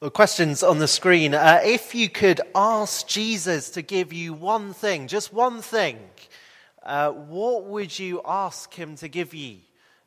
[0.00, 1.34] Well, questions on the screen.
[1.34, 5.98] Uh, if you could ask Jesus to give you one thing, just one thing,
[6.82, 9.58] uh, what would you ask him to give you?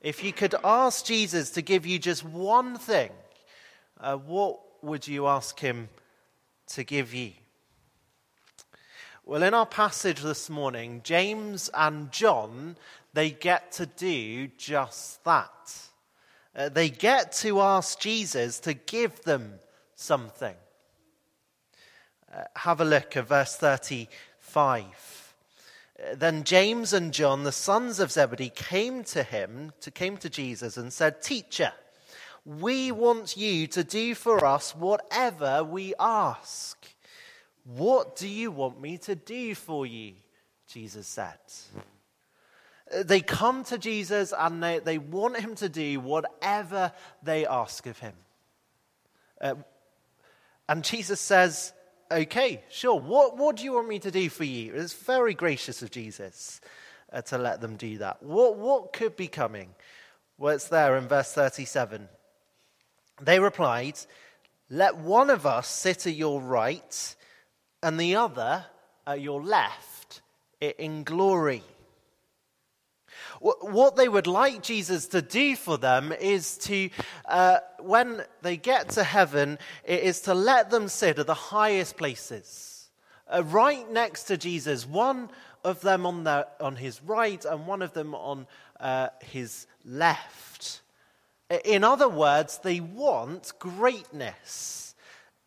[0.01, 3.11] If you could ask Jesus to give you just one thing,
[3.99, 5.90] uh, what would you ask him
[6.69, 7.33] to give you?
[9.28, 12.78] Well, in our passage this morning, James and John,
[13.13, 15.78] they get to do just that.
[16.55, 19.59] Uh, they get to ask Jesus to give them
[20.04, 20.55] something.
[22.34, 24.84] Uh, have a look at verse 35.
[25.98, 30.30] Uh, then James and John, the sons of Zebedee, came to him, to, came to
[30.30, 31.72] Jesus and said, Teacher,
[32.46, 36.85] we want you to do for us whatever we ask.
[37.63, 40.13] What do you want me to do for you?
[40.68, 41.38] Jesus said.
[43.05, 46.91] They come to Jesus and they, they want him to do whatever
[47.24, 48.13] they ask of him.
[49.40, 49.55] Uh,
[50.73, 51.72] and Jesus says,
[52.12, 52.99] Okay, sure.
[52.99, 54.74] What, what do you want me to do for you?
[54.74, 56.62] It's very gracious of Jesus
[57.12, 58.24] uh, to let them do that.
[58.24, 59.70] What, what could be coming?
[60.40, 62.10] Well, it's there in verse 37.
[63.21, 63.99] They replied,
[64.67, 67.16] Let one of us sit at your right
[67.83, 68.66] and the other
[69.05, 70.21] at your left
[70.59, 71.61] in glory.
[73.44, 76.89] What they would like Jesus to do for them is to,
[77.25, 81.97] uh, when they get to heaven, it is to let them sit at the highest
[81.97, 82.89] places,
[83.27, 85.30] uh, right next to Jesus, one
[85.66, 88.47] of them on, the, on his right and one of them on
[88.80, 90.81] uh, his left.
[91.66, 94.95] In other words, they want greatness.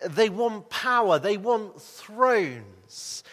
[0.06, 1.18] They want power.
[1.18, 3.24] They want thrones.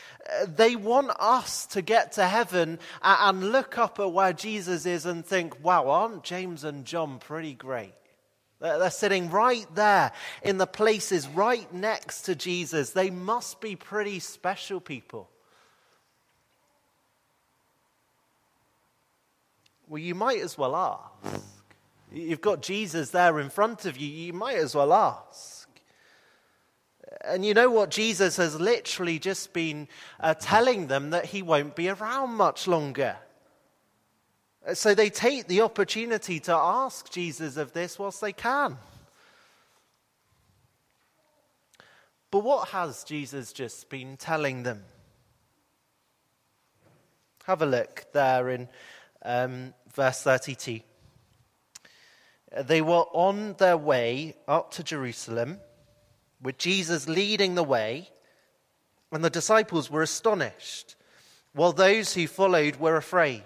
[0.47, 5.25] They want us to get to heaven and look up at where Jesus is and
[5.25, 7.93] think, wow, aren't James and John pretty great?
[8.61, 12.91] They're sitting right there in the places right next to Jesus.
[12.91, 15.30] They must be pretty special people.
[19.89, 21.43] Well, you might as well ask.
[22.14, 24.08] You've got Jesus there in front of you.
[24.08, 25.62] You might as well ask.
[27.21, 27.89] And you know what?
[27.89, 29.87] Jesus has literally just been
[30.19, 33.17] uh, telling them that he won't be around much longer.
[34.73, 38.77] So they take the opportunity to ask Jesus of this whilst they can.
[42.31, 44.83] But what has Jesus just been telling them?
[47.45, 48.69] Have a look there in
[49.23, 50.80] um, verse 32.
[52.63, 55.59] They were on their way up to Jerusalem
[56.43, 58.09] with Jesus leading the way,
[59.11, 60.95] and the disciples were astonished,
[61.54, 63.43] while those who followed were afraid.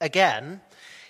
[0.00, 0.60] Again,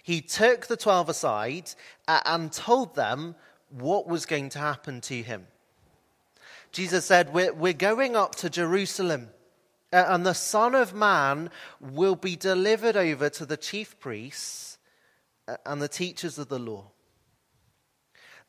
[0.03, 1.71] he took the twelve aside
[2.07, 3.35] uh, and told them
[3.71, 5.47] what was going to happen to him.
[6.73, 9.29] Jesus said, We're, we're going up to Jerusalem,
[9.93, 11.51] uh, and the Son of Man
[11.81, 14.79] will be delivered over to the chief priests
[15.49, 16.91] uh, and the teachers of the law.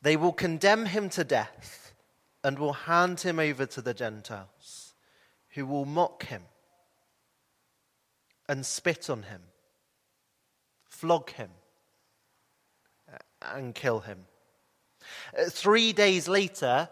[0.02, 1.81] They will condemn him to death
[2.44, 4.94] and will hand him over to the Gentiles,
[5.50, 6.42] who will mock him
[8.48, 9.42] and spit on him,
[10.88, 11.50] flog him,
[13.40, 14.26] and kill him.
[15.36, 16.88] Uh, three days later,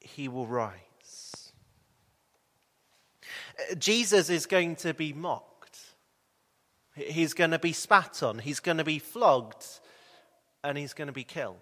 [0.00, 1.52] he will rise.
[3.58, 5.80] Uh, Jesus is going to be mocked.
[6.94, 9.66] He's going to be spat on, he's going to be flogged,
[10.62, 11.56] and he's going to be killed.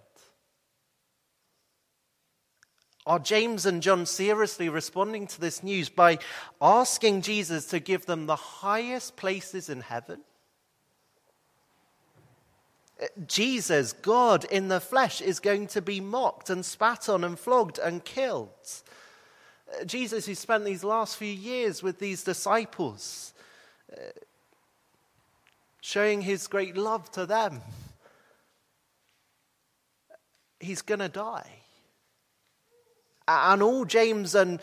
[3.05, 6.19] Are James and John seriously responding to this news by
[6.61, 10.21] asking Jesus to give them the highest places in heaven?
[13.03, 17.37] Uh, Jesus, God in the flesh, is going to be mocked and spat on and
[17.37, 18.51] flogged and killed.
[19.69, 23.35] Uh, Jesus, who spent these last few years with these disciples,
[23.93, 24.01] uh,
[25.81, 27.63] showing his great love to them.
[30.61, 31.62] He's going to die.
[33.53, 34.61] And all James and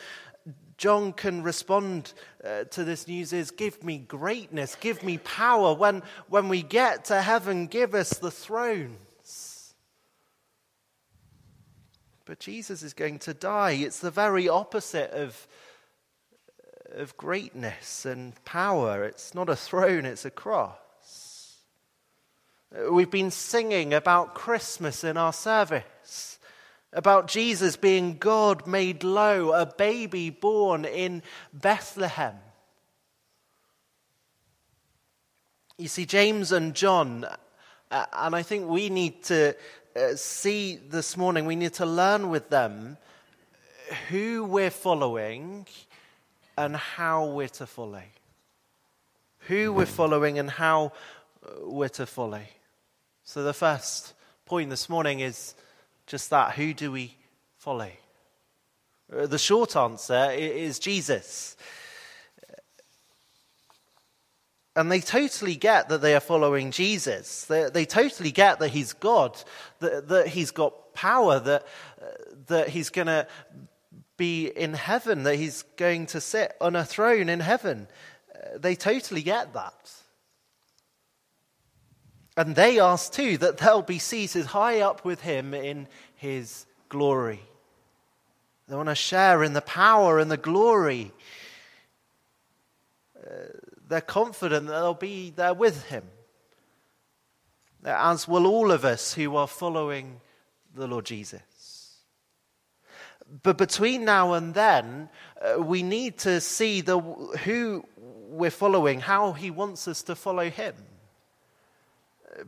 [0.78, 2.14] John can respond
[2.44, 5.74] uh, to this news is give me greatness, give me power.
[5.74, 9.74] When, when we get to heaven, give us the thrones.
[12.24, 13.72] But Jesus is going to die.
[13.72, 15.48] It's the very opposite of,
[16.94, 19.04] of greatness and power.
[19.04, 21.58] It's not a throne, it's a cross.
[22.90, 26.39] We've been singing about Christmas in our service,
[26.94, 31.22] about Jesus being God made low, a baby born in
[31.54, 32.36] Bethlehem.
[35.78, 37.26] You see, James and John,
[37.92, 39.56] uh, and I think we need to,
[39.96, 42.98] uh, see this morning, we need to learn with them
[44.10, 45.66] who we're following
[46.58, 48.04] and how we're to follow.
[49.48, 50.92] Who we're following and how
[51.44, 52.42] uh, we're to follow.
[53.24, 54.14] So, the first
[54.46, 55.56] point this morning is
[56.10, 57.16] just that who do we
[57.60, 57.92] follow?
[59.16, 61.56] Uh, the short answer is Jesus.
[64.76, 67.46] And they totally get that they are following Jesus.
[67.46, 69.38] They, they totally get that he's God,
[69.80, 71.68] that, that he's got power, that,
[72.02, 72.06] uh,
[72.48, 73.28] that he's going to
[74.18, 77.88] be in heaven, that he's going to sit on a throne in heaven.
[78.34, 79.92] Uh, they totally get that.
[82.40, 87.42] And they ask too that they'll be seated high up with him in his glory.
[88.66, 91.12] They want to share in the power and the glory.
[93.22, 93.30] Uh,
[93.90, 96.06] they're confident that they'll be there with him.
[97.84, 100.22] As will all of us who are following
[100.74, 101.98] the Lord Jesus.
[103.44, 105.10] But between now and then,
[105.42, 110.50] uh, we need to see the, who we're following, how he wants us to follow
[110.50, 110.76] him.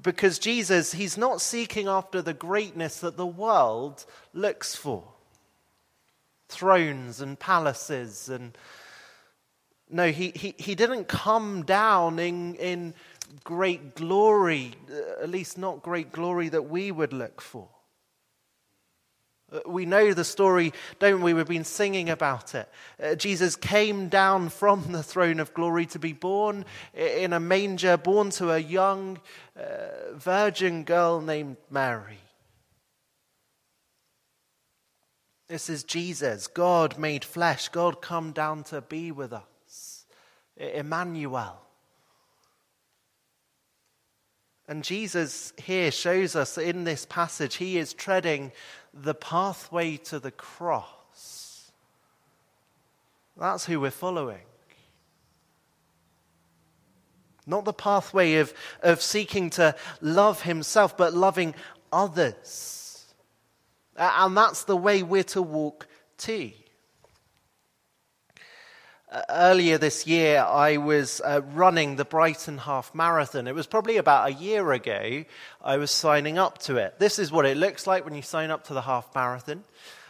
[0.01, 5.03] Because Jesus, he's not seeking after the greatness that the world looks for.
[6.49, 8.57] Thrones and palaces and
[9.89, 12.93] no he, he, he didn't come down in, in
[13.43, 14.73] great glory
[15.21, 17.69] at least not great glory that we would look for
[19.65, 21.33] we know the story, don't we?
[21.33, 22.69] We've been singing about it.
[23.01, 27.97] Uh, Jesus came down from the throne of glory to be born in a manger,
[27.97, 29.19] born to a young
[29.57, 32.19] uh, virgin girl named Mary.
[35.47, 40.05] This is Jesus, God made flesh, God come down to be with us.
[40.55, 41.59] Emmanuel.
[44.67, 48.53] And Jesus here shows us in this passage, he is treading
[48.93, 51.71] the pathway to the cross.
[53.37, 54.41] That's who we're following.
[57.47, 61.55] Not the pathway of, of seeking to love himself, but loving
[61.91, 63.05] others.
[63.97, 65.87] And that's the way we're to walk
[66.17, 66.51] too.
[69.29, 73.45] Earlier this year, I was uh, running the Brighton Half Marathon.
[73.45, 75.25] It was probably about a year ago
[75.61, 76.97] I was signing up to it.
[76.97, 79.65] This is what it looks like when you sign up to the Half Marathon.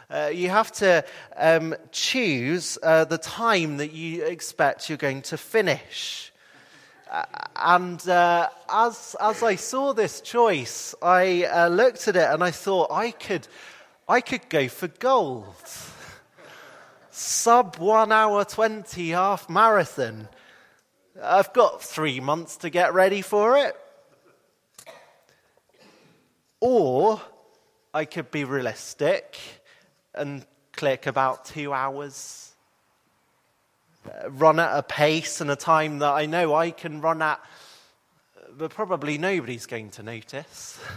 [0.08, 1.04] Uh, you have to
[1.36, 6.32] um, choose uh, the time that you expect you're going to finish.
[7.10, 7.24] Uh,
[7.56, 12.92] and uh, as, as I saw this choice, I looked at it and I thought
[12.92, 13.48] I could,
[14.08, 15.56] I could go for gold
[17.12, 20.28] sub one hour 20 half marathon.
[21.22, 23.76] I've got three months to get ready for it.
[26.60, 27.20] Or
[27.92, 29.38] I could be realistic
[30.14, 32.54] and click about two hours,
[34.08, 37.44] uh, run at a pace and a time that I know I can run at,
[38.56, 40.80] but probably nobody's going to notice.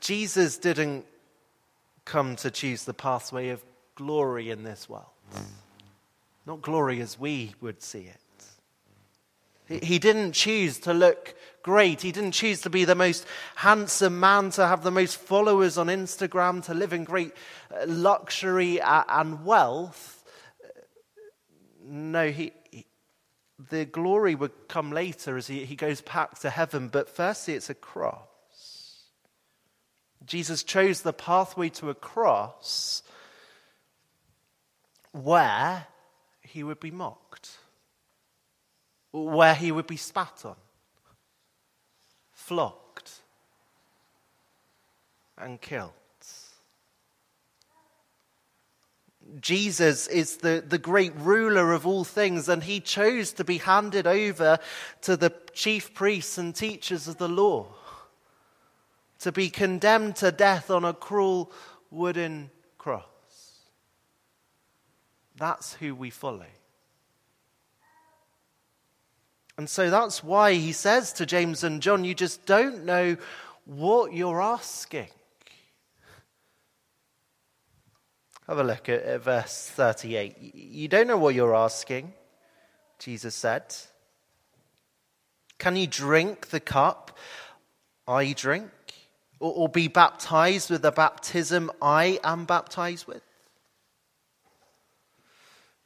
[0.00, 1.04] Jesus didn't
[2.04, 3.64] come to choose the pathway of
[3.94, 5.06] glory in this world.
[6.46, 9.82] Not glory as we would see it.
[9.82, 12.02] He didn't choose to look great.
[12.02, 15.86] He didn't choose to be the most handsome man, to have the most followers on
[15.86, 17.32] Instagram, to live in great
[17.70, 20.24] uh, luxury and wealth.
[21.84, 22.52] No, he
[23.70, 26.88] the glory would come later as he, he goes back to heaven.
[26.88, 28.26] But firstly, it's a cross.
[30.26, 33.02] Jesus chose the pathway to a cross
[35.12, 35.86] where
[36.40, 37.50] he would be mocked,
[39.10, 40.56] where he would be spat on,
[42.32, 43.10] flogged,
[45.38, 45.92] and killed.
[49.40, 54.06] Jesus is the, the great ruler of all things, and he chose to be handed
[54.06, 54.58] over
[55.02, 57.66] to the chief priests and teachers of the law
[59.22, 61.50] to be condemned to death on a cruel
[61.90, 63.04] wooden cross.
[65.36, 66.46] That's who we follow.
[69.56, 73.16] And so that's why he says to James and John, You just don't know
[73.64, 75.08] what you're asking.
[78.48, 80.54] Have a look at, at verse 38.
[80.54, 82.12] You don't know what you're asking,
[82.98, 83.74] Jesus said.
[85.58, 87.16] Can you drink the cup
[88.08, 88.70] I drink?
[89.42, 93.22] Or, or be baptized with the baptism I am baptized with?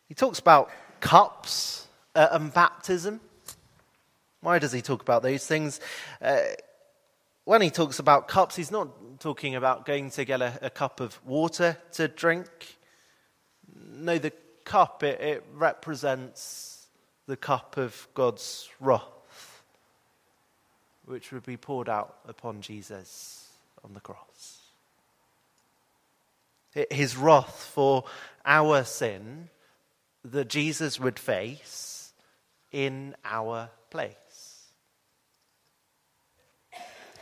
[0.08, 0.70] He talks about
[1.00, 3.20] cups uh, and baptism.
[4.42, 5.80] Why does he talk about those things?
[6.20, 6.40] Uh,
[7.44, 8.88] when he talks about cups, he's not
[9.20, 12.48] talking about going to get a, a cup of water to drink.
[13.74, 14.32] No, the
[14.64, 16.88] cup, it, it represents
[17.26, 19.62] the cup of God's wrath,
[21.06, 23.45] which would be poured out upon Jesus
[23.86, 24.62] on the cross.
[26.90, 28.04] His wrath for
[28.44, 29.48] our sin
[30.24, 32.12] that Jesus would face
[32.72, 34.12] in our place.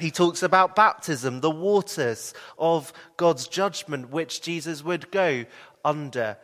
[0.01, 5.45] He talks about baptism, the waters of God's judgment, which Jesus would go
[5.85, 6.37] under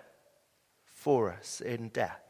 [0.85, 2.21] for us in death.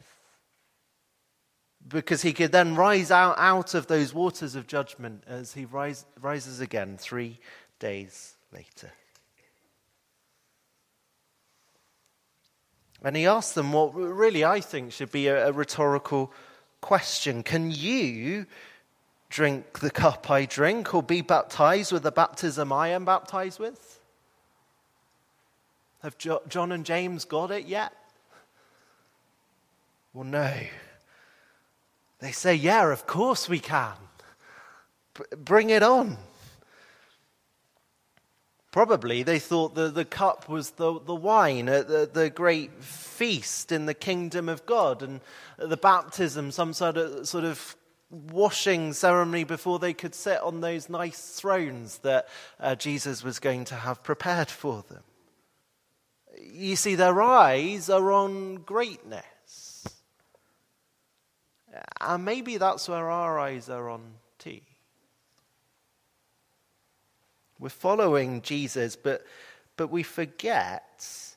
[1.86, 6.06] Because he could then rise out, out of those waters of judgment as he rise,
[6.20, 7.38] rises again three
[7.80, 8.92] days later.
[13.02, 16.32] And he asked them what really I think should be a, a rhetorical
[16.80, 18.46] question Can you
[19.30, 24.00] drink the cup I drink or be baptized with the baptism I am baptized with?
[26.02, 27.92] Have jo- John and James got it yet?
[30.12, 30.52] Well, no.
[32.20, 33.94] They say, Yeah, of course we can.
[35.14, 36.18] B- bring it on.
[38.70, 43.72] Probably they thought the, the cup was the, the wine at the, the great feast
[43.72, 45.20] in the kingdom of God, and
[45.58, 47.76] the baptism, some sort of, sort of
[48.10, 52.28] washing ceremony before they could sit on those nice thrones that
[52.60, 55.02] uh, Jesus was going to have prepared for them.
[56.52, 59.84] You see, their eyes are on greatness.
[62.00, 64.00] And maybe that's where our eyes are on
[64.38, 64.60] too.
[67.60, 69.22] We're following Jesus, but,
[69.76, 71.36] but we forget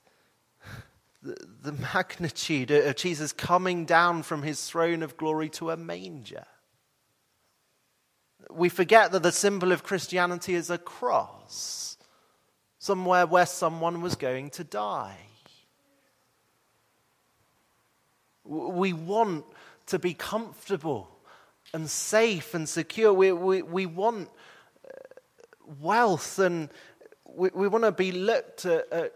[1.22, 6.46] the, the magnitude of Jesus coming down from his throne of glory to a manger.
[8.50, 11.98] We forget that the symbol of Christianity is a cross,
[12.80, 15.18] somewhere where someone was going to die.
[18.46, 19.44] We want
[19.88, 21.10] to be comfortable
[21.74, 23.12] and safe and secure.
[23.12, 24.30] We, we, we want
[25.80, 26.70] wealth and
[27.26, 29.14] we, we want to be looked at, at,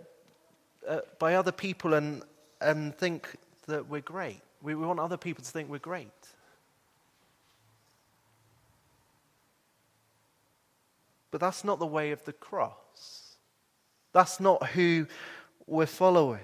[0.88, 2.24] at, by other people and,
[2.62, 3.36] and think
[3.68, 4.42] that we're great.
[4.62, 6.12] We, we want other people to think we're great.
[11.32, 13.36] But that's not the way of the cross.
[14.14, 15.06] That's not who
[15.68, 16.40] we're following.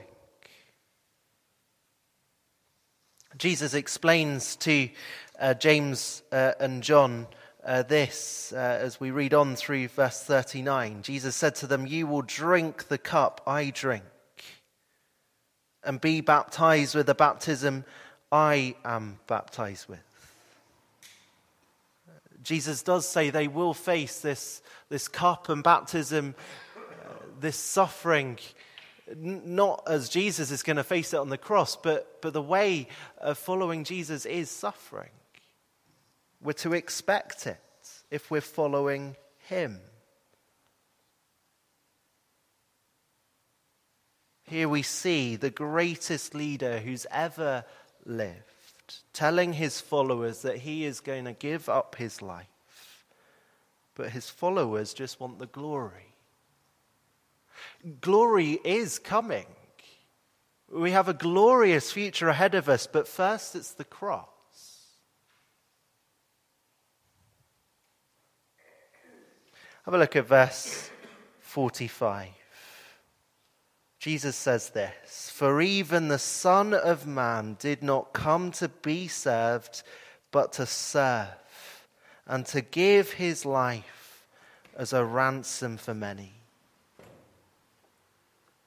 [3.38, 4.90] Jesus explains to
[5.40, 7.26] uh, James uh, and John
[7.66, 11.02] uh, this uh, as we read on through verse 39.
[11.02, 14.04] Jesus said to them, You will drink the cup I drink
[15.84, 17.86] and be baptized with the baptism
[18.32, 20.00] I am baptized with.
[22.42, 26.36] Jesus does say they will face this, this cup and baptism,
[26.76, 26.82] uh,
[27.40, 28.38] this suffering,
[29.16, 32.88] not as Jesus is going to face it on the cross, but, but the way
[33.20, 35.10] of following Jesus is suffering.
[36.44, 37.60] We're to expect it
[38.12, 39.16] if we're following
[39.48, 39.80] Him.
[44.44, 47.66] Here we see the greatest leader who's ever
[48.06, 48.54] lived
[49.14, 52.48] telling his followers that he is going to give up his life.
[53.96, 56.16] But his followers just want the glory.
[58.02, 59.46] Glory is coming.
[60.72, 64.28] We have a glorious future ahead of us, but first it's the cross.
[69.86, 70.90] Have a look at verse
[71.42, 72.30] 45.
[74.00, 79.84] Jesus says this For even the Son of Man did not come to be served,
[80.32, 81.28] but to serve,
[82.26, 84.26] and to give his life
[84.78, 86.32] as a ransom for many.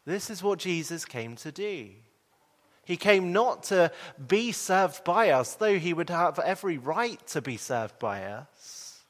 [0.04, 1.88] This is what Jesus came to do.
[2.84, 3.90] He came not to
[4.28, 9.00] be served by us, though he would have every right to be served by us.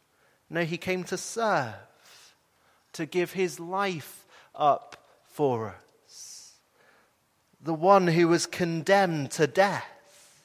[0.49, 1.75] No, he came to serve
[2.97, 5.75] to give his life up for
[6.09, 6.55] us.
[7.61, 10.45] The one who was condemned to death,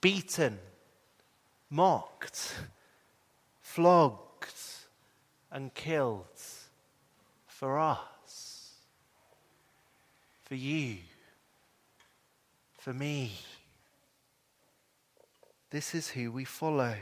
[0.00, 0.58] beaten,
[1.70, 2.56] mocked,
[3.60, 4.54] flogged,
[5.52, 6.24] and killed
[7.46, 8.72] for us,
[10.42, 10.96] for you,
[12.78, 13.32] for me.
[15.70, 16.96] This is who we follow.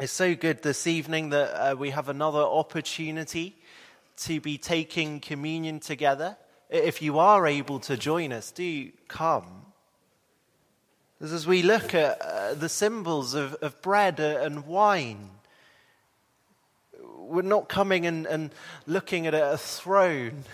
[0.00, 3.54] It's so good this evening that uh, we have another opportunity
[4.20, 6.38] to be taking communion together.
[6.70, 9.44] If you are able to join us, do come.
[11.20, 15.28] As we look at uh, the symbols of, of bread and wine,
[17.30, 18.50] We're not coming and, and
[18.86, 20.44] looking at a throne.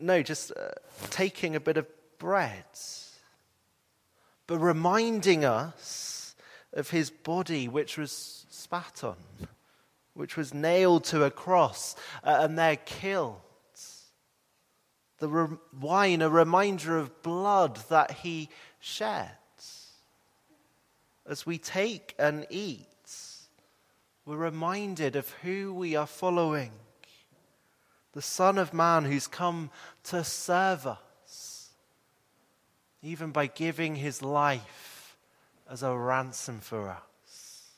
[0.00, 0.72] No, just uh,
[1.10, 1.86] taking a bit of
[2.18, 2.64] bread,
[4.48, 6.13] but reminding us
[6.74, 9.16] of his body, which was spat on,
[10.12, 13.40] which was nailed to a cross, uh, and they're killed.
[15.18, 18.50] The re- wine, a reminder of blood that he
[18.80, 19.30] shed
[21.26, 22.86] as we take and eat,
[24.26, 26.72] we're reminded of who we are following
[28.12, 29.70] the Son of Man who's come
[30.04, 31.70] to serve us,
[33.02, 34.93] even by giving his life
[35.70, 37.72] as a ransom for us.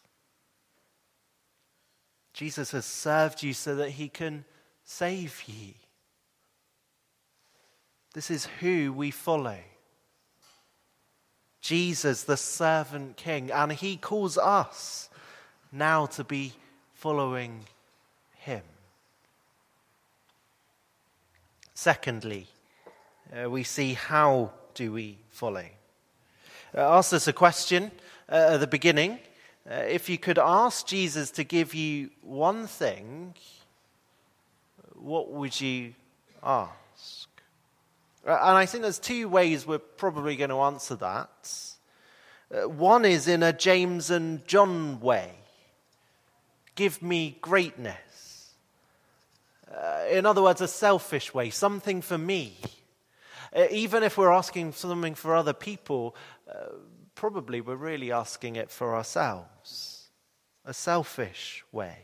[2.32, 4.44] Jesus has served you so that he can
[4.84, 5.72] save you.
[8.12, 9.58] This is who we follow.
[11.60, 15.08] Jesus, the servant king, and he calls us
[15.72, 16.52] now to be
[16.94, 17.64] following
[18.38, 18.62] him.
[21.74, 22.46] Secondly,
[23.34, 25.64] uh, we see how do we follow.
[26.74, 27.90] Uh, ask us a question
[28.30, 29.18] uh, at the beginning.
[29.70, 33.34] Uh, if you could ask Jesus to give you one thing,
[34.94, 35.94] what would you
[36.42, 37.28] ask?
[38.26, 41.60] Uh, and I think there's two ways we're probably going to answer that.
[42.54, 45.32] Uh, one is in a James and John way
[46.76, 48.54] give me greatness.
[49.68, 52.56] Uh, in other words, a selfish way, something for me.
[53.56, 56.14] Uh, even if we're asking something for other people,
[56.48, 56.74] uh,
[57.14, 60.10] probably we're really asking it for ourselves.
[60.64, 61.96] A selfish way.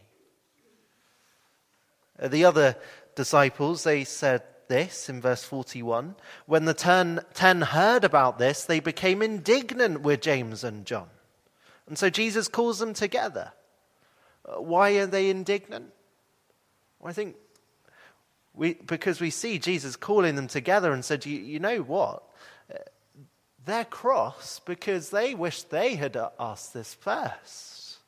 [2.18, 2.76] Uh, the other
[3.14, 6.14] disciples, they said, this in verse 41.
[6.47, 11.09] When the ten, ten heard about this, they became indignant with James and John.
[11.87, 13.52] And so Jesus calls them together.
[14.47, 15.92] Uh, why are they indignant?
[16.99, 17.37] Well, I think
[18.54, 22.23] we, because we see Jesus calling them together and said, You, you know what?
[22.73, 22.78] Uh,
[23.65, 27.99] they're cross because they wish they had asked this first.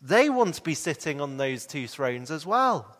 [0.00, 2.96] They want to be sitting on those two thrones as well.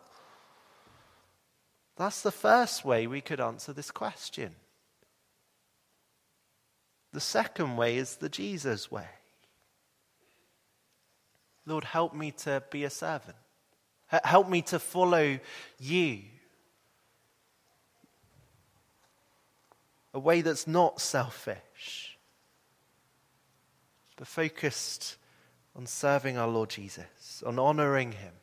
[1.95, 4.55] That's the first way we could answer this question.
[7.13, 9.07] The second way is the Jesus way.
[11.65, 13.37] Lord, help me to be a servant.
[14.07, 15.39] Help me to follow
[15.79, 16.21] you.
[20.17, 22.17] A way that's not selfish,
[24.15, 25.15] but focused
[25.75, 28.33] on serving our Lord Jesus, on honoring him.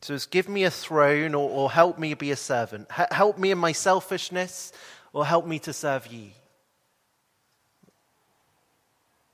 [0.00, 2.86] So it's give me a throne or, or help me be a servant.
[2.96, 4.72] H- help me in my selfishness
[5.12, 6.34] or help me to serve ye.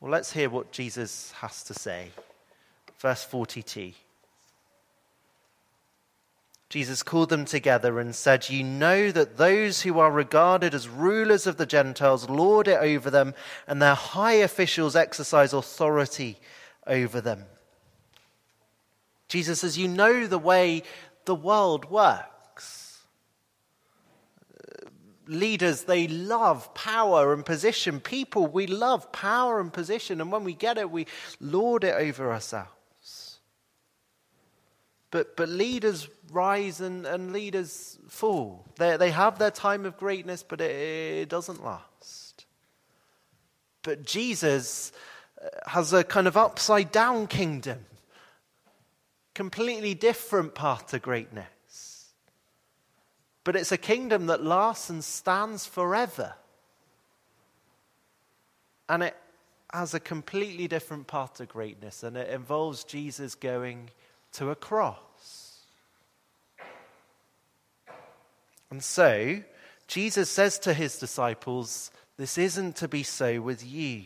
[0.01, 2.13] Well, let's hear what Jesus has to say.
[2.99, 3.93] Verse 42.
[6.71, 11.47] Jesus called them together and said, You know that those who are regarded as rulers
[11.47, 13.35] of the Gentiles lord it over them,
[13.67, 16.39] and their high officials exercise authority
[16.87, 17.45] over them.
[19.29, 20.83] Jesus says, You know the way
[21.27, 23.01] the world works.
[24.53, 24.89] Uh,
[25.27, 28.01] leaders, they love power and position.
[28.01, 30.21] People, we love power and position.
[30.21, 31.07] And when we get it, we
[31.41, 32.71] lord it over ourselves.
[35.15, 38.65] But, but leaders rise and, and leaders fall.
[38.79, 42.47] They, they have their time of greatness, but it, it doesn't last.
[43.83, 44.91] But Jesus
[45.41, 47.87] uh, has a kind of upside down kingdom
[49.35, 52.09] completely different path to greatness.
[53.45, 56.35] But it's a kingdom that lasts and stands forever.
[58.89, 59.17] And it
[59.73, 63.91] has a completely different path to greatness, and it involves Jesus going
[64.33, 64.99] to a cross.
[68.75, 69.41] And so,
[69.87, 74.03] Jesus says to his disciples, This isn't to be so with you.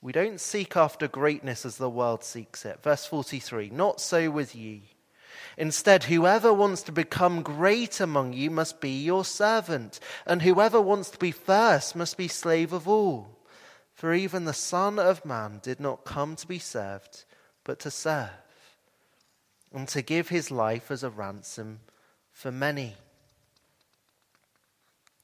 [0.00, 2.80] We don't seek after greatness as the world seeks it.
[2.84, 4.84] Verse 43 Not so with ye.
[5.58, 11.10] Instead, whoever wants to become great among you must be your servant, and whoever wants
[11.10, 13.36] to be first must be slave of all.
[13.94, 17.24] For even the Son of Man did not come to be served,
[17.64, 18.30] but to serve,
[19.72, 21.80] and to give his life as a ransom
[22.30, 22.94] for many.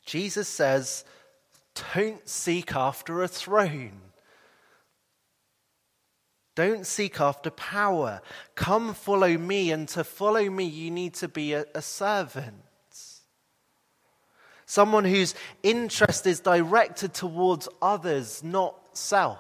[0.04, 1.04] Jesus says,
[1.94, 4.00] Don't seek after a throne.
[6.54, 8.20] Don't seek after power.
[8.54, 9.70] Come follow me.
[9.70, 12.62] And to follow me, you need to be a, a servant.
[14.66, 19.38] Someone whose interest is directed towards others, not self.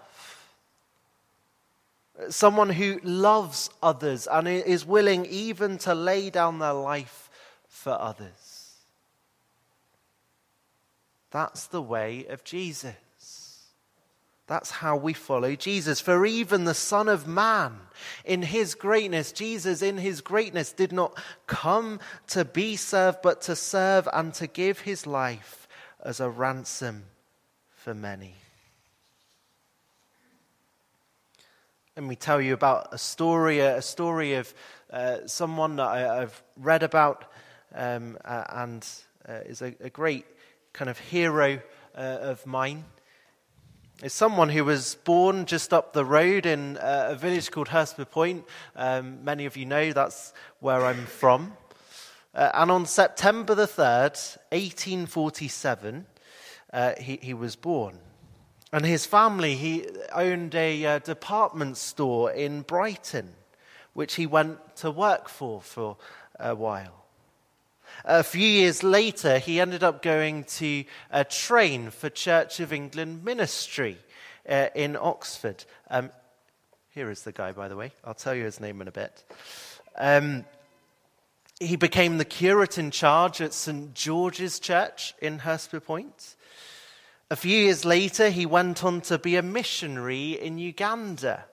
[2.28, 7.30] someone who loves others and is willing even to lay down their life
[7.68, 8.51] for others.
[11.32, 12.94] That's the way of Jesus.
[14.46, 16.00] That's how we follow Jesus.
[16.00, 17.78] For even the Son of Man,
[18.24, 23.56] in his greatness, Jesus in his greatness did not come to be served, but to
[23.56, 25.66] serve and to give his life
[26.04, 27.04] as a ransom
[27.70, 28.34] for many.
[31.96, 34.52] Let me tell you about a story, a story of
[34.90, 37.24] uh, someone that I, have read about
[37.74, 38.86] um, and
[39.28, 40.26] uh, is a, a, great
[40.72, 41.60] kind of hero
[41.96, 42.84] uh, of mine
[44.02, 48.42] is someone who was born just up the road in uh, a village called Hurstpierpoint.
[48.74, 51.56] Um, many of you know that's where I'm from.
[52.34, 56.06] Uh, and on September the 3rd, 1847,
[56.72, 57.98] uh, he, he, was born.
[58.72, 63.34] And his family, he owned a uh, department store in Brighton,
[63.92, 65.98] which he went to work for for
[66.40, 67.01] a while.
[68.04, 73.24] A few years later, he ended up going to uh, train for Church of England
[73.24, 73.96] ministry
[74.48, 75.64] uh, in Oxford.
[75.88, 76.10] Um,
[76.90, 77.92] here is the guy, by the way.
[78.04, 79.22] I'll tell you his name in a bit.
[79.96, 80.44] Um,
[81.60, 83.94] he became the curate in charge at St.
[83.94, 86.34] George's Church in Hurstpierpoint.
[87.30, 91.44] A few years later, he went on to be a missionary in Uganda,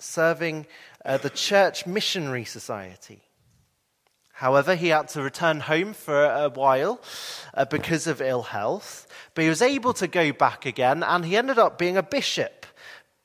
[0.00, 0.66] serving
[1.04, 3.22] uh, the Church Missionary Society.
[4.38, 7.00] However, he had to return home for a while
[7.54, 11.36] uh, because of ill health, but he was able to go back again, and he
[11.36, 12.64] ended up being a bishop,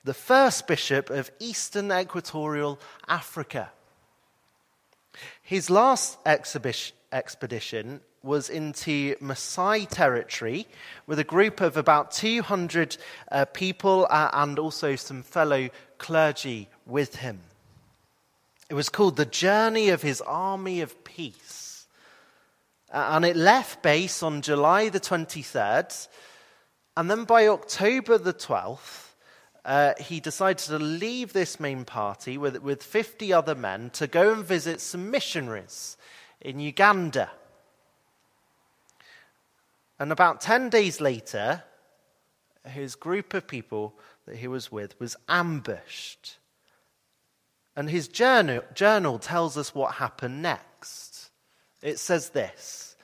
[0.03, 3.71] the first bishop of Eastern Equatorial Africa.
[5.43, 10.67] His last expedition was into Maasai territory
[11.05, 12.97] with a group of about 200
[13.31, 17.39] uh, people uh, and also some fellow clergy with him.
[18.73, 21.85] It was called The Journey of His Army of Peace.
[22.89, 26.07] And it left base on July the 23rd.
[26.97, 29.11] And then by October the 12th,
[29.63, 34.33] uh, he decided to leave this main party with, with 50 other men to go
[34.33, 35.95] and visit some missionaries
[36.41, 37.29] in Uganda.
[39.99, 41.61] And about 10 days later,
[42.65, 43.93] his group of people
[44.25, 46.37] that he was with was ambushed
[47.75, 51.29] and his journal, journal tells us what happened next.
[51.81, 52.95] It says this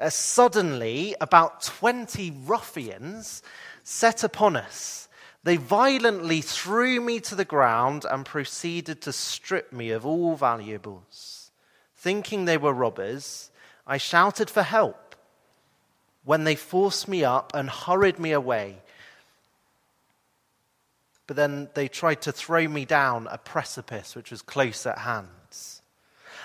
[0.00, 3.42] uh, Suddenly, about 20 ruffians
[3.82, 5.08] set upon us.
[5.44, 11.52] They violently threw me to the ground and proceeded to strip me of all valuables.
[11.94, 13.50] Thinking they were robbers,
[13.86, 15.14] I shouted for help
[16.24, 18.78] when they forced me up and hurried me away
[21.26, 25.28] but then they tried to throw me down a precipice which was close at hand.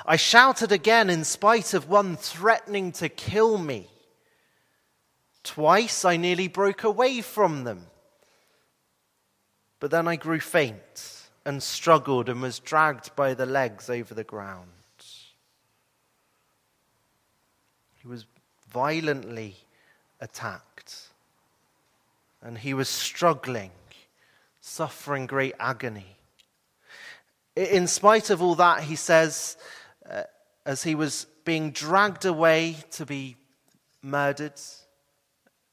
[0.05, 3.87] I shouted again in spite of one threatening to kill me.
[5.43, 7.87] Twice I nearly broke away from them.
[9.79, 14.23] But then I grew faint and struggled and was dragged by the legs over the
[14.23, 14.67] ground.
[18.01, 18.25] He was
[18.71, 19.55] violently
[20.19, 21.09] attacked
[22.41, 23.71] and he was struggling
[24.61, 26.17] suffering great agony.
[27.55, 29.57] In spite of all that, he says,
[30.09, 30.23] uh,
[30.65, 33.35] as he was being dragged away to be
[34.01, 34.53] murdered,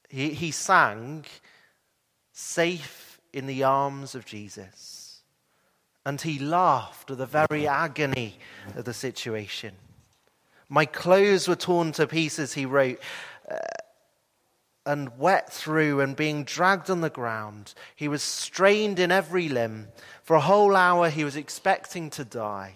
[0.09, 1.25] he, he sang,
[2.33, 5.21] Safe in the arms of Jesus.
[6.05, 8.39] And he laughed at the very agony
[8.75, 9.75] of the situation.
[10.69, 12.99] My clothes were torn to pieces, he wrote.
[13.49, 13.57] Uh,
[14.89, 17.75] and wet through and being dragged on the ground.
[17.95, 19.89] He was strained in every limb.
[20.23, 22.73] For a whole hour, he was expecting to die.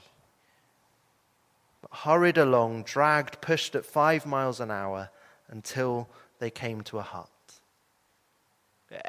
[1.82, 5.10] But hurried along, dragged, pushed at five miles an hour
[5.49, 7.30] until they came to a hut.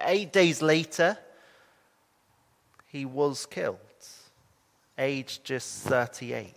[0.00, 1.18] Eight days later,
[2.86, 3.78] he was killed,
[4.96, 6.54] aged just 38.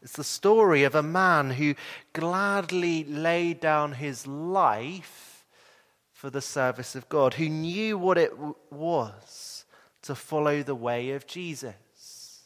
[0.00, 1.74] It's the story of a man who
[2.14, 5.25] gladly laid down his life
[6.16, 9.66] for the service of God, who knew what it w- was
[10.00, 12.40] to follow the way of Jesus,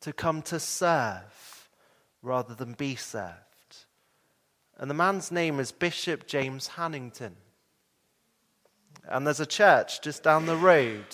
[0.00, 1.68] to come to serve
[2.22, 3.34] rather than be served.
[4.78, 7.32] And the man's name is Bishop James Hannington.
[9.08, 11.06] And there's a church just down the road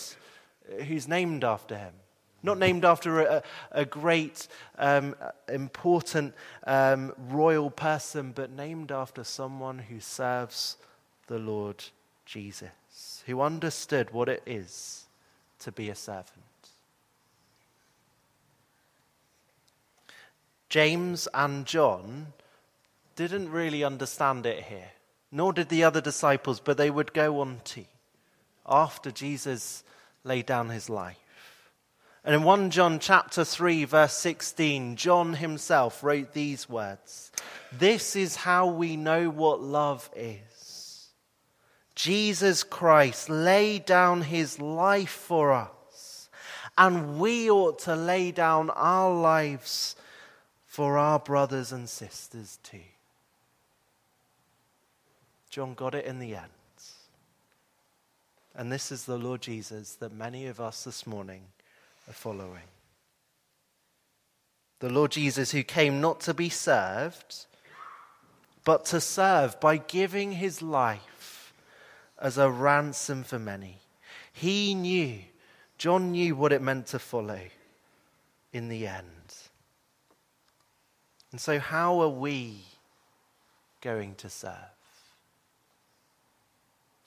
[0.87, 1.95] who's named after him.
[2.43, 5.15] Not named after a, a great, um,
[5.49, 6.35] important
[6.67, 10.77] um, royal person, but named after someone who serves
[11.27, 11.85] the Lord
[12.27, 15.05] Jesus, who understood what it is
[15.61, 16.27] to be a servant.
[20.69, 22.33] James and John
[23.15, 24.93] didn't really understand it here,
[25.31, 27.85] nor did the other disciples, but they would go on to
[28.67, 29.85] after Jesus
[30.25, 31.19] laid down his life.
[32.25, 37.33] And in 1 John chapter 3 verse 16, John himself wrote these words.
[37.73, 40.39] This is how we know what love is.
[41.95, 46.29] Jesus Christ laid down his life for us,
[46.79, 49.95] and we ought to lay down our lives
[50.67, 52.79] for our brothers and sisters too.
[55.51, 56.49] John got it in the end.
[58.55, 61.43] And this is the Lord Jesus that many of us this morning
[62.09, 62.69] are following.
[64.81, 67.47] The Lord Jesus who came not to be served,
[68.65, 71.12] but to serve by giving his life
[72.23, 73.81] as a ransom for many.
[74.33, 75.19] He knew,
[75.77, 77.41] John knew what it meant to follow
[78.53, 79.07] in the end.
[81.33, 82.59] And so, how are we
[83.81, 84.55] going to serve?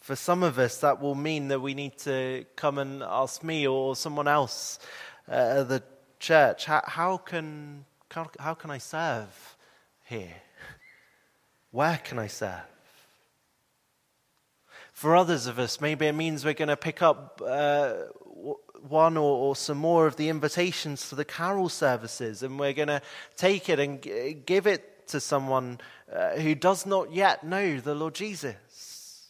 [0.01, 3.65] For some of us, that will mean that we need to come and ask me
[3.65, 4.80] or someone else
[5.30, 5.82] uh, at the
[6.19, 9.56] church, how, how, can, how, how can I serve
[10.04, 10.36] here?
[11.71, 12.74] Where can I serve?
[15.05, 17.93] For others of us, maybe it means we're going to pick up uh,
[18.87, 22.87] one or, or, some more of the invitations to the carol services and we're going
[22.87, 23.03] to
[23.35, 25.79] take it and g- give it to someone
[26.11, 29.27] uh, who does not yet know the Lord Jesus.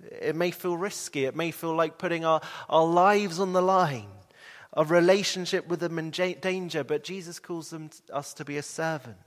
[0.00, 1.24] It may feel risky.
[1.24, 4.08] It may feel like putting our, our lives on the line,
[4.72, 9.18] a relationship with them in danger, but Jesus calls them, us to be a servant.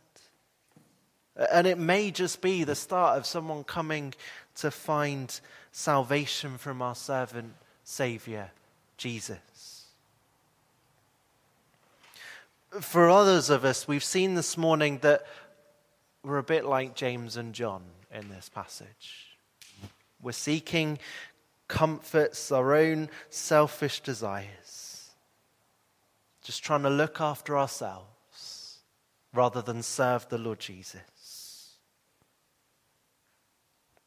[1.52, 4.14] And it may just be the start of someone coming
[4.56, 5.40] to find
[5.72, 7.54] salvation from our servant
[7.86, 8.52] Savior,
[8.98, 9.86] Jesus.
[12.82, 15.26] For others of us, we've seen this morning that
[16.24, 19.38] we're a bit like James and John in this passage.
[20.22, 21.00] We're seeking
[21.70, 25.12] comforts, our own selfish desires.
[26.44, 28.80] Just trying to look after ourselves
[29.34, 31.02] rather than serve the Lord Jesus.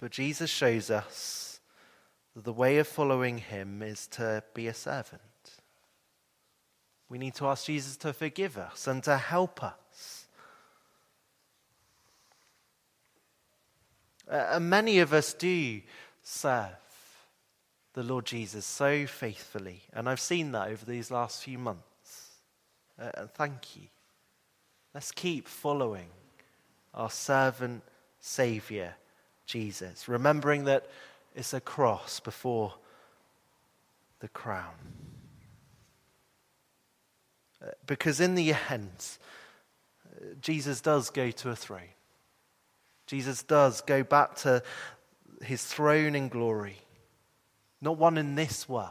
[0.03, 1.61] But Jesus shows us
[2.35, 5.23] that the way of following him is to be a servant.
[7.09, 10.27] We need to ask Jesus to forgive us and to help us.
[14.29, 15.81] Uh, and many of us do
[16.25, 16.73] serve
[17.93, 19.83] the Lord Jesus so faithfully.
[19.93, 22.41] And I've seen that over these last few months.
[23.01, 23.85] Uh, and thank you.
[24.95, 26.09] Let's keep following
[26.93, 27.85] our servant
[28.19, 28.97] Savior,
[29.53, 30.87] Jesus, remembering that
[31.35, 32.73] it's a cross before
[34.21, 34.73] the crown.
[37.63, 38.89] Uh, because in the end,
[40.17, 41.93] uh, Jesus does go to a throne.
[43.07, 44.63] Jesus does go back to
[45.43, 46.79] his throne in glory.
[47.83, 48.89] Not one in this world,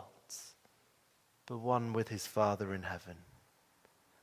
[1.47, 3.15] but one with his Father in heaven.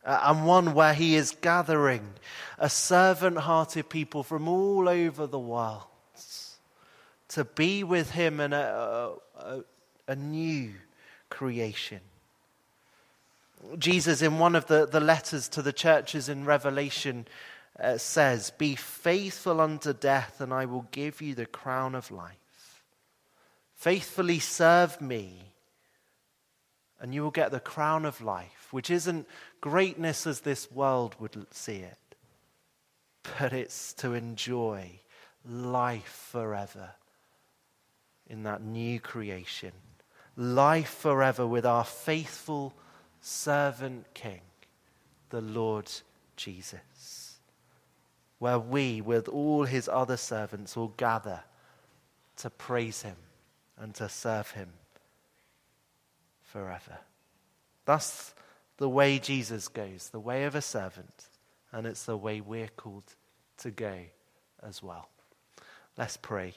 [0.05, 2.14] Uh, and one where he is gathering
[2.59, 5.83] a servant hearted people from all over the world
[7.28, 9.60] to be with him in a, a,
[10.06, 10.72] a new
[11.28, 12.00] creation.
[13.78, 17.26] Jesus, in one of the, the letters to the churches in Revelation,
[17.78, 22.82] uh, says, Be faithful unto death, and I will give you the crown of life.
[23.74, 25.52] Faithfully serve me,
[27.00, 29.26] and you will get the crown of life, which isn't
[29.60, 31.98] greatness as this world would see it,
[33.38, 35.00] but it's to enjoy
[35.44, 36.90] life forever
[38.28, 39.72] in that new creation.
[40.36, 42.74] Life forever with our faithful
[43.20, 44.40] servant King,
[45.30, 45.90] the Lord
[46.36, 47.28] Jesus
[48.38, 51.42] where we, with all his other servants, will gather
[52.36, 53.16] to praise him
[53.76, 54.68] and to serve him
[56.42, 56.98] forever.
[57.84, 58.34] That's
[58.76, 61.28] the way Jesus goes, the way of a servant,
[61.72, 63.14] and it's the way we're called
[63.58, 63.96] to go
[64.62, 65.08] as well.
[65.96, 66.54] Let's pray